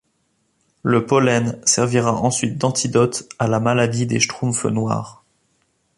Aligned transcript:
Le 0.81 1.05
pollen 1.05 1.61
servira 1.63 2.15
ensuite 2.15 2.57
d'antidote 2.57 3.29
à 3.37 3.47
la 3.47 3.59
maladie 3.59 4.07
des 4.07 4.19
Schtroumpfs 4.19 4.65
noirs. 4.65 5.23